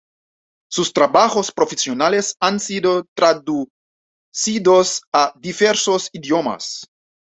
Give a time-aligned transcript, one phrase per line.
[0.67, 6.85] Sus trabajos profesionales han sido traducidos a diversos idiomas.